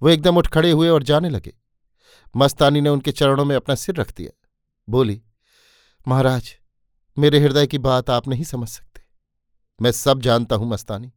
वो 0.01 0.09
एकदम 0.09 0.38
उठ 0.38 0.48
खड़े 0.48 0.71
हुए 0.71 0.89
और 0.89 1.03
जाने 1.03 1.29
लगे। 1.29 1.53
मस्तानी 2.36 2.81
ने 2.81 2.89
उनके 2.89 3.12
चरणों 3.12 3.45
में 3.45 3.55
अपना 3.55 3.75
सिर 3.75 3.95
रख 3.95 4.13
दिया। 4.15 4.50
बोली, 4.89 5.21
महाराज, 6.07 6.55
मेरे 7.17 7.39
हृदय 7.39 7.67
की 7.67 7.77
बात 7.77 8.09
आप 8.09 8.27
नहीं 8.27 8.43
समझ 8.43 8.67
सकते। 8.69 9.01
मैं 9.81 9.91
सब 9.91 10.21
जानता 10.21 10.55
हूँ 10.55 10.69
मस्तानी। 10.69 11.12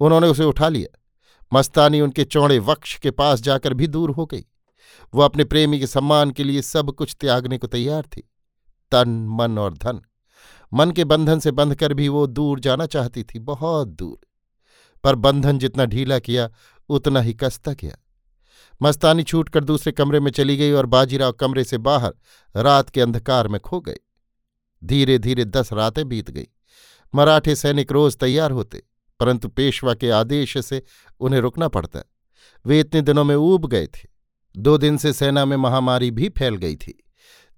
उन्होंने 0.00 0.26
उसे 0.26 0.44
उठा 0.44 0.68
लिया। 0.68 0.98
मस्तानी 1.52 2.00
उनके 2.00 2.24
चौड़े 2.24 2.58
वक्ष 2.58 2.98
के 2.98 3.10
पास 3.10 3.40
जाकर 3.40 3.74
भी 3.74 3.86
दूर 3.86 4.10
हो 4.10 4.26
गई। 4.26 4.44
वो 5.14 5.22
अपने 5.22 5.44
प्रेमी 5.44 5.80
के 5.80 5.86
सम्मान 5.86 6.30
के 6.30 6.44
लिए 6.44 6.62
सब 6.62 6.92
कुछ 6.92 7.16
त्यागने 7.20 7.58
को 7.58 7.66
तैयार 7.66 8.02
थी। 8.02 8.30
तन, 8.92 9.08
मन 9.08 9.58
और 9.58 9.74
धन। 9.74 10.00
मन 10.74 10.90
के 10.90 11.04
बंधन 11.04 11.38
से 11.38 11.50
बंधकर 11.50 11.94
भी 11.94 12.08
वो 12.08 12.26
दूर 12.26 12.60
जाना 12.60 12.86
चाहती 12.86 13.22
थी, 13.22 13.38
बहुत 13.38 13.88
दूर। 13.88 14.26
पर 15.04 15.14
बंधन 15.14 15.58
जितना 15.58 15.84
ढीला 15.84 16.18
किया, 16.18 16.50
उतना 16.88 17.20
ही 17.20 17.34
कसता 17.34 17.72
गया। 17.72 17.96
मस्तानी 18.82 19.22
छूटकर 19.22 19.64
दूसरे 19.64 19.92
कमरे 19.92 20.20
में 20.20 20.30
चली 20.30 20.56
गई 20.56 20.72
और 20.72 20.86
बाजीराव 20.86 21.32
कमरे 21.32 21.64
से 21.64 21.78
बाहर 21.78 22.14
रात 22.56 22.90
के 22.90 23.00
अंधकार 23.00 23.48
में 23.48 23.60
खो 23.60 23.80
गए 23.80 23.96
धीरे 24.84 25.18
धीरे 25.18 25.44
दस 25.44 25.72
रातें 25.72 26.08
बीत 26.08 26.30
गई। 26.30 26.46
मराठे 27.14 27.56
सैनिक 27.56 27.92
रोज 27.92 28.16
तैयार 28.16 28.50
होते। 28.50 28.82
परंतु 29.20 29.48
पेशवा 29.48 29.94
के 29.94 30.10
आदेश 30.10 30.58
से 30.58 30.82
उन्हें 31.20 31.40
रुकना 31.40 31.68
पड़ता। 31.68 32.00
वे 32.66 32.80
इतने 32.80 33.00
दिनों 33.00 33.24
में 33.24 33.34
ऊब 33.36 33.66
गए 33.66 33.86
थे। 33.86 34.08
दो 34.56 34.78
दिन 34.78 34.96
से 34.96 35.12
सेना 35.12 35.44
में 35.44 35.56
महामारी 35.56 36.10
भी 36.10 36.28
फैल 36.28 36.56
गई 36.56 36.76
थी, 36.76 37.04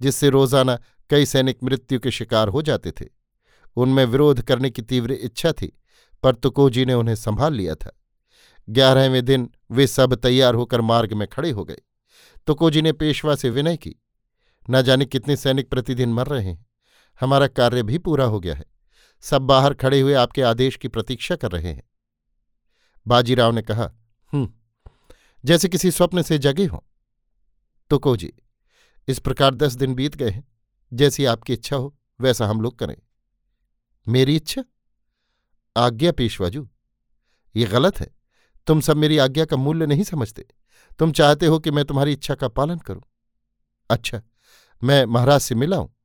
जिससे 0.01 0.29
रोज़ाना 0.29 0.79
कई 1.11 1.27
सैनिक 1.27 1.59
मृत्यु 1.65 2.01
के 2.01 2.11
शिकार 2.11 2.49
हो 2.49 2.63
जाते 2.63 2.91
थे। 2.91 3.07
उनमें 3.77 4.05
विरोध 4.05 4.43
करने 4.43 4.71
की 4.71 4.83
तीव्र 4.83 5.13
इच्छा 5.13 5.53
थी, 5.53 5.73
पर 6.23 6.35
तुकोजी 6.35 6.85
ने 6.85 6.95
उन्हें 6.95 7.15
संभाल 7.15 7.55
लिया 7.55 7.75
था। 7.75 7.93
ग्यारहवें 8.69 9.25
दिन 9.25 9.51
वे 9.71 9.87
सब 9.87 10.15
तैयार 10.15 10.55
होकर 10.55 10.81
मार्ग 10.81 11.13
में 11.13 11.29
खड़े 11.29 11.51
हो 11.51 11.65
गए। 11.65 11.79
तुकोजी 12.47 12.83
ने 12.83 12.93
पेशवा 12.93 13.35
से 13.35 13.51
विनय 13.51 13.77
की, 13.77 13.95
न 14.71 14.83
जाने 14.83 15.05
कितने 15.05 15.37
सैनिक 15.37 15.69
प्रतिदिन 15.71 16.13
मर 16.13 16.27
रहे 16.27 16.45
हैं। 16.45 16.67
हमारा 17.21 17.47
कार्य 17.47 17.83
भी 17.83 17.99
पूरा 17.99 18.25
हो 18.25 18.41
गया 18.41 18.55
है। 18.55 18.65
सब 19.21 19.43
बाहर 19.43 19.75
खड़े 19.75 20.01
हुए 20.01 20.15
आपके 20.15 20.43
आदेश 20.43 20.77
की 20.77 20.89
प्रतीक्षा 20.89 21.37
कर 21.37 21.51
रहे 21.51 21.73
हैं। 21.73 21.83
बाजीराव 23.07 23.53
ने 23.53 23.63
कहा 23.63 23.93
हम्म 24.33 24.53
जैसे 25.45 25.69
किसी 25.69 25.91
स्वप्न 25.91 26.23
से 26.23 26.39
जगे 26.39 26.67
हों। 26.67 26.79
तो 26.79 27.99
को 27.99 28.11
तुकोजी 28.11 28.33
इस 29.09 29.19
प्रकार 29.19 29.55
दस 29.55 29.73
दिन 29.75 29.95
बीत 29.95 30.17
गए 30.17 30.31
हैं। 30.31 30.49
जैसी 30.93 31.25
आपकी 31.25 31.53
इच्छा 31.53 31.77
हो, 31.77 31.99
वैसा 32.21 32.47
हम 32.47 32.61
लोग 32.61 32.79
करें। 32.79 32.97
मेरी 34.09 34.37
इच्छा? 34.37 34.65
आज्ञा 35.77 36.13
पेशवाजू, 36.13 36.69
ये 37.57 37.67
गलत 37.67 38.01
है। 38.01 38.17
तुम 38.67 38.81
सब 38.81 38.97
मेरी 38.97 39.19
आज्ञा 39.19 39.45
का 39.45 39.57
मूल्य 39.57 39.87
नहीं 39.87 40.03
समझते। 40.03 40.47
तुम 40.99 41.13
चाहते 41.13 41.47
हो 41.47 41.59
कि 41.59 41.71
मैं 41.71 41.85
तुम्हारी 41.85 42.13
इच्छा 42.13 42.35
का 42.35 42.49
पालन 42.49 42.79
करूँ। 42.79 43.03
अच्छा 43.91 44.23
मैं 44.85 45.05
महाराज 45.05 45.41
से 45.41 45.55
मिला 45.55 45.77
हूँ। 45.77 45.98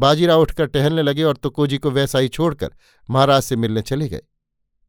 बाजीराव 0.00 0.40
उठकर 0.40 0.66
टहलने 0.66 1.02
लगे 1.02 1.22
और 1.22 1.36
तुकोजी 1.36 1.78
को 1.78 1.90
वैसा 1.90 2.18
ही 2.18 2.28
छोड़कर 2.28 2.74
महाराज 3.10 3.42
से 3.42 3.56
मिलने 3.56 3.82
चले 3.82 4.08
गए। 4.08 4.20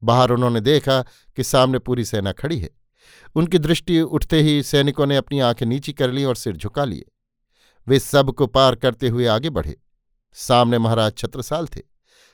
बाहर 0.04 0.32
उन्होंने 0.32 0.62
देखा 0.62 1.02
कि 1.36 1.44
सामने 1.44 1.80
पूरी 1.80 2.06
सेना 2.06 2.32
खड़ी 2.32 2.60
है। 2.60 2.70
उनकी 3.36 3.58
दृष्टि 3.58 4.02
उठते 4.02 4.42
ही 4.42 4.64
सैनिकों 4.64 5.06
ने 5.06 5.18
अपनी 5.18 5.40
आँखें 5.40 5.66
नीची 5.66 5.94
कर 5.94 6.12
ली 6.12 6.24
और 6.24 6.36
सिर 6.36 6.58
झुका 6.58 6.86
लिए। 6.86 7.06
वे 7.88 8.00
सबको 8.00 8.48
पार 8.48 8.76
करते 8.76 9.08
हुए 9.08 9.26
आगे 9.26 9.50
बढ़े। 9.50 9.82
सामने 10.34 10.78
महाराज 10.78 11.18
छत्रसाल 11.18 11.68
थे। 11.68 11.82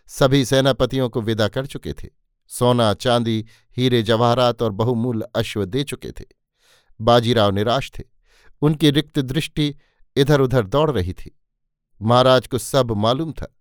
सभी 0.07 0.45
सेनापतियों 0.45 1.09
को 1.09 1.21
विदा 1.21 1.47
कर 1.47 1.65
चुके 1.65 1.93
थे। 1.93 2.07
सोना, 2.47 2.93
चांदी, 2.93 3.45
हीरे, 3.77 4.03
जवाहरात 4.03 4.61
और 4.61 4.71
बहुमूल्य 4.71 5.25
अश्व 5.35 5.65
दे 5.65 5.83
चुके 5.83 6.11
थे। 6.11 6.25
बाजीराव 7.01 7.51
निराश 7.51 7.91
थे। 7.99 8.03
उनकी 8.61 8.91
रिक्त 8.91 9.19
दृष्टि 9.19 9.75
इधर 10.15 10.41
उधर 10.41 10.65
दौड़ 10.65 10.91
रही 10.91 11.13
थी। 11.13 11.33
महाराज 12.01 12.47
को 12.47 12.57
सब 12.57 12.91
मालूम 12.91 13.31
था। 13.31 13.55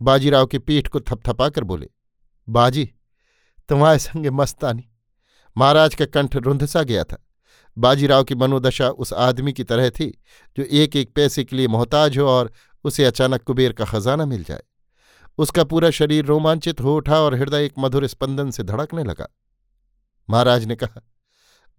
बाजीराव 0.00 0.46
की 0.46 0.58
पीठ 0.58 0.88
को 0.88 1.00
थपथपाकर 1.00 1.64
बोले, 1.64 1.88
बाजी, 2.48 2.84
तुम्हारे 3.68 3.98
संगे 3.98 4.30
मस्तानी। 4.30 4.88
महाराज 5.56 5.94
का 5.94 6.04
कंठ 6.04 6.36
रुंधसा 6.36 6.82
गया 6.82 7.04
था। 7.04 7.22
बाजीराव 7.78 8.24
की 8.24 8.34
मनोदशा 8.34 8.88
उस 8.88 9.12
आदमी 9.12 9.52
की 9.52 9.64
तरह 9.64 9.90
थी, 9.90 10.22
जो 10.56 10.62
एक 10.62 10.96
एक 10.96 11.12
पैसे 11.14 11.44
के 11.44 11.56
लिए 11.56 11.68
मोहताज 11.68 12.18
हो 12.18 12.26
और 12.26 12.52
उसे 12.84 13.04
अचानक 13.04 13.42
कुबेर 13.42 13.72
का 13.72 13.84
खजाना 13.84 14.26
मिल 14.26 14.44
जाए। 14.44 14.62
उसका 15.38 15.64
पूरा 15.64 15.90
शरीर 15.90 16.24
रोमांचित 16.24 16.80
हो 16.80 16.96
उठा 16.96 17.20
और 17.20 17.34
हृदय 17.34 17.64
एक 17.64 17.72
मधुर 17.78 18.06
स्पंदन 18.06 18.50
से 18.50 18.62
धड़कने 18.62 19.04
लगा। 19.04 19.28
महाराज 20.30 20.64
ने 20.64 20.76
कहा, 20.76 21.00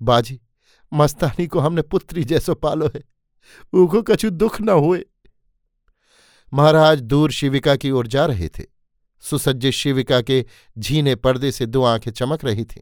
बाजी, 0.01 0.39
मस्तानी 0.93 1.47
को 1.47 1.59
हमने 1.59 1.81
पुत्री 1.81 2.23
जैसो 2.23 2.55
पालो 2.55 2.87
है। 2.87 3.03
ऊको 3.73 4.01
कछु 4.01 4.29
दुख 4.29 4.61
न 4.61 4.69
हुए। 4.69 5.05
महाराज 6.53 7.01
दूर 7.01 7.31
शिविका 7.31 7.75
की 7.75 7.91
ओर 7.91 8.07
जा 8.07 8.25
रहे 8.25 8.49
थे। 8.49 8.63
सुसज्जित 9.19 9.73
शिविका 9.73 10.21
के 10.21 10.45
झीने 10.79 11.15
पर्दे 11.15 11.51
से 11.51 11.65
दो 11.65 11.83
आँखें 11.83 12.11
चमक 12.11 12.45
रही 12.45 12.65
थीं, 12.65 12.81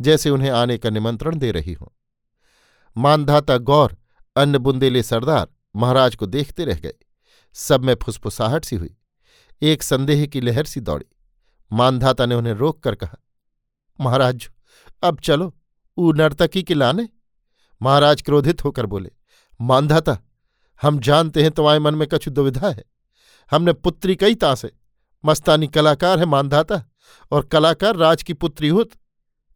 जैसे 0.00 0.30
उन्हें 0.30 0.50
आने 0.50 0.78
का 0.78 0.90
निमंत्रण 0.90 1.38
दे 1.38 1.50
रही 1.50 1.72
हों। 1.72 1.88
मानधाता 2.96 3.58
गौर, 3.58 3.96
अन्न 4.36 4.58
बुंदेले 4.58 5.02
सरदार, 5.02 5.48
महाराज 5.76 6.16
को 6.16 6.26
देखते 6.26 6.64
रह 6.64 6.74
गए। 6.74 6.94
सब 7.52 7.84
में 7.84 7.94
फुसफुसाहट 8.02 8.64
सी 8.64 8.76
हुई। 8.76 8.96
एक 9.62 9.82
संदेह 9.82 10.26
की 10.26 10.40
लहर 10.40 10.64
सी 10.64 10.80
दौड़ी। 10.80 11.06
मानधाता 11.72 12.26
ने 12.26 12.34
उन्हें 12.34 12.54
रोक 12.54 12.82
कर 12.82 12.94
कहा, 12.94 13.16
महाराज, 14.00 14.48
अब 15.02 15.20
चलो, 15.20 15.54
ऊ 15.98 16.12
नर्तकी 16.12 16.62
के 16.62 16.74
लाने? 16.74 17.08
महाराज 17.82 18.22
क्रोधित 18.22 18.64
होकर 18.64 18.86
बोले, 18.86 19.10
मानधाता 19.60 20.18
हम 20.84 20.98
जानते 21.00 21.42
हैं 21.42 21.50
तुम्हारे 21.50 21.78
मन 21.78 21.94
में 21.94 22.06
कछु 22.08 22.30
दुविधा 22.30 22.68
है। 22.68 22.84
हमने 23.52 23.72
पुत्री 23.74 24.16
कई 24.16 24.34
तासे 24.36 24.70
मस्तानी 25.24 25.66
कलाकार 25.68 26.18
है 26.18 26.24
मानधाता, 26.26 26.82
और 27.32 27.44
कलाकार 27.44 27.96
राज 27.96 28.22
की 28.22 28.32
पुत्री 28.34 28.68
हुत। 28.68 28.90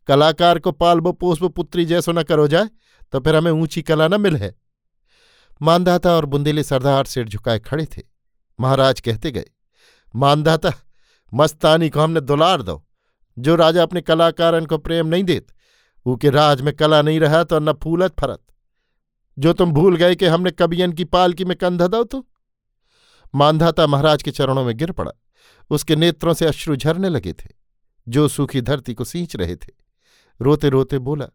कलाकार 0.09 0.59
को 0.59 0.73
पालबो 0.73 1.13
पोसबो 1.15 1.49
पुत्री 1.51 1.85
जैसो 1.85 2.13
न 2.13 2.23
करो 2.23 2.47
जाए 2.49 2.69
तो 3.13 3.21
फिर 3.21 3.37
हमें 3.37 3.51
ऊँची 3.53 3.83
कला 3.83 4.09
न 4.09 4.21
मिल 4.21 4.37
है। 4.37 4.55
मानधाता 5.61 6.11
और 6.11 6.27
बुंदेली 6.27 6.63
सरदार 6.63 7.05
सिर 7.05 7.29
झुकाए 7.29 7.59
खड़े 7.61 7.85
थे। 7.87 8.03
महाराज 8.59 9.01
कहते 9.01 9.31
गए, 9.31 9.45
मानधाता, 10.15 10.73
मस्तानी 11.33 11.89
को 11.91 12.01
हमने 12.01 12.21
दुलार 12.23 12.63
दो। 12.63 12.83
जो 13.37 13.57
राजा 13.57 13.83
अपने 13.83 14.01
कलाकारन 14.01 14.67
को 14.67 14.79
प्रेम 14.79 15.07
नहीं 15.07 15.25
देत 15.25 15.47
ऊके 16.07 16.31
राज 16.31 16.61
में 16.61 16.75
कला 16.75 17.01
नहीं 17.03 17.21
रहा 17.21 17.43
तो 17.45 17.59
न 17.59 17.73
फूलत 17.75 18.15
फरत। 18.21 18.41
जो 19.39 19.53
तुम 19.53 19.73
भूल 19.73 19.97
गए 19.97 20.15
कि 20.15 20.27
हमने 20.27 20.51
कबियन 20.51 20.93
की 20.93 21.05
पालकी 21.05 21.45
में 21.45 21.57
कंधा 21.57 21.87
दो 21.87 22.05
तो? 22.05 22.27
मानधाता 23.35 23.87
महाराज 23.87 24.23
के 24.23 24.31
चरणों 24.31 24.65
में 24.65 24.77
गिर 24.77 24.93
पड़ा। 24.93 25.13
उसके 25.71 25.97
नेत्रों 25.97 26.35
से 26.35 26.47
अश्रु 26.47 26.77
झरने 26.77 27.09
लगे 27.09 27.33
थे। 27.33 27.59
जो 28.09 28.29
सूखी 28.29 28.61
धरती 28.61 28.95
को 28.95 29.05
सींच 29.05 29.37
रहे 29.37 29.57
थे। 29.57 29.73
रोते 30.41 30.69
रोते 30.69 30.99
बोला, 30.99 31.27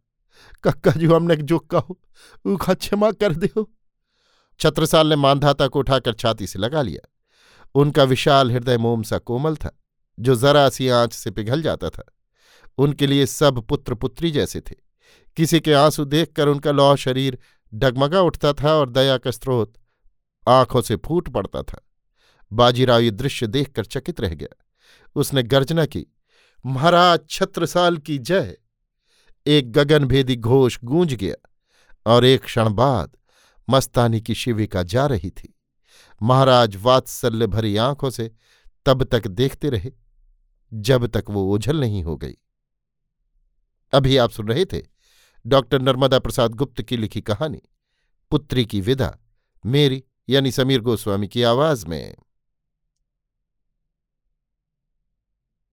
कक्का 0.63 0.91
जो 0.91 1.15
हमने 1.15 1.36
जो 1.36 1.60
कहो, 1.60 2.00
ऊखा 2.45 2.74
क्षमा 2.74 3.12
कर 3.12 3.36
दो 3.36 3.74
छत्रसाल 4.60 5.07
ने 5.07 5.15
मानधाता 5.15 5.67
को 5.67 5.79
उठाकर 5.79 6.13
छाती 6.13 6.48
से 6.48 6.60
लगा 6.60 6.81
लिया। 6.81 7.10
उनका 7.75 8.03
विशाल 8.03 8.51
हृदय 8.51 8.77
मोम 8.77 9.03
सा 9.03 9.17
कोमल 9.17 9.55
था, 9.55 9.79
जो 10.19 10.36
जरा 10.36 10.69
सी 10.69 10.89
आँच 10.89 11.13
से 11.13 11.31
पिघल 11.31 11.62
जाता 11.62 11.89
था। 11.89 12.03
उनके 12.77 13.07
लिए 13.07 13.25
सब 13.25 13.62
पुत्र 13.62 13.93
पुत्री 13.93 14.31
जैसे 14.31 14.62
थे। 14.62 14.75
किसी 15.38 15.60
के 15.60 15.74
आँसू 15.74 16.05
देखकर 16.05 16.48
उनका 16.48 16.72
लौह 16.72 16.95
शरीर 16.95 17.38
डगमगा 17.74 18.22
उठता 18.22 18.53
था 18.53 18.74
और 18.74 18.89
दया 18.89 19.18
का 19.18 19.32
स्रोत 19.32 19.74
आँखों 20.48 20.82
से 20.82 20.96
फूट 20.96 21.30
पड़ता 21.30 21.63
था। 21.63 21.89
बाजीराव 22.53 23.00
ये 23.00 23.12
दृश्य 23.12 23.48
देखकर 23.48 23.86
चकित 23.86 24.20
रह 24.20 24.34
गया। 24.36 24.65
उसने 25.15 25.44
गर्जना 25.44 25.86
की, 25.86 26.06
महाराज, 26.65 27.20
छत्रसाल 27.30 27.98
की 27.98 28.18
जय! 28.18 28.58
एक 29.48 29.72
गगनभेदी 29.72 30.36
घोष 30.36 30.80
गूंज 30.84 31.13
गया 31.13 31.36
और 32.06 32.25
एक 32.25 32.44
क्षण 32.44 32.70
बाद 32.70 33.18
मस्तानी 33.70 34.22
की 34.22 34.36
शिविका 34.36 34.84
जा 34.84 35.06
रही 35.06 35.30
थी। 35.30 35.56
महाराज 36.22 36.75
वात्सल्य 36.75 37.48
भरी 37.48 37.77
आँखों 37.77 38.10
से 38.10 38.32
तब 38.86 39.03
तक 39.03 39.27
देखते 39.27 39.70
रहे, 39.70 39.92
जब 40.74 41.08
तक 41.08 41.24
वो 41.30 41.53
ओझल 41.53 41.80
नहीं 41.80 42.03
हो 42.03 42.18
गई। 42.18 42.34
अभी 43.94 44.18
आप 44.18 44.30
सुन 44.30 44.48
रहे 44.48 44.65
थे 44.65 44.92
डॉक्टर 45.45 45.81
नर्मदा 45.81 46.19
प्रसाद 46.19 46.55
गुप्त 46.55 46.81
की 46.81 46.97
लिखी 46.97 47.21
कहानी, 47.21 47.62
पुत्री 48.31 48.65
की 48.65 48.81
विदा, 48.81 49.17
मेरी 49.65 50.03
यानी 50.29 50.51
समीर 50.51 50.81
गोस्वामी 50.81 51.27
की 51.27 51.43
आवाज़ 51.43 51.88
में। 51.88 52.15